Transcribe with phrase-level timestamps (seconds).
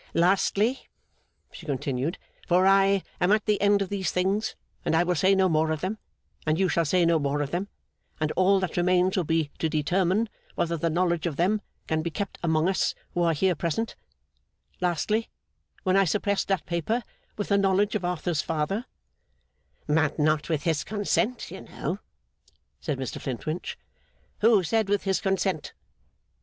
[0.15, 0.87] 'Lastly,'
[1.51, 2.17] she continued,
[2.47, 5.69] 'for I am at the end of these things, and I will say no more
[5.69, 5.99] of them,
[6.43, 7.67] and you shall say no more of them,
[8.19, 12.09] and all that remains will be to determine whether the knowledge of them can be
[12.09, 13.95] kept among us who are here present;
[14.81, 15.29] lastly,
[15.83, 17.03] when I suppressed that paper,
[17.37, 18.85] with the knowledge of Arthur's father'
[19.87, 21.99] 'But not with his consent, you know,'
[22.79, 23.77] said Mr Flintwinch.
[24.39, 25.73] 'Who said with his consent?